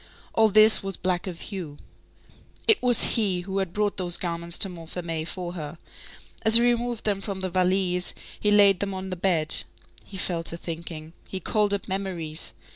[0.33, 1.77] All this was black of hue.
[2.67, 5.77] It was he who had brought those garments to Montfermeil for her.
[6.41, 9.57] As he removed them from the valise, he laid them on the bed.
[10.03, 11.13] He fell to thinking.
[11.27, 12.55] He called up memories.